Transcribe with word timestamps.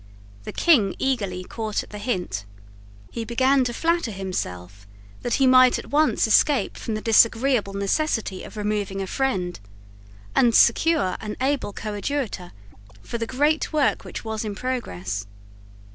The 0.45 0.51
King 0.51 0.95
eagerly 0.97 1.43
caught 1.43 1.83
at 1.83 1.91
the 1.91 1.99
hint. 1.99 2.43
He 3.11 3.23
began 3.23 3.63
to 3.65 3.71
flatter 3.71 4.09
himself 4.09 4.87
that 5.21 5.35
he 5.35 5.45
might 5.45 5.77
at 5.77 5.91
once 5.91 6.25
escape 6.25 6.75
from 6.75 6.95
the 6.95 7.01
disagreeable 7.03 7.75
necessity 7.75 8.43
of 8.43 8.57
removing 8.57 8.99
a 8.99 9.05
friend, 9.05 9.59
and 10.35 10.55
secure 10.55 11.17
an 11.21 11.37
able 11.39 11.71
coadjutor 11.71 12.51
for 13.03 13.19
the 13.19 13.27
great 13.27 13.71
work 13.73 14.03
which 14.03 14.25
was 14.25 14.43
in 14.43 14.55
progress. 14.55 15.27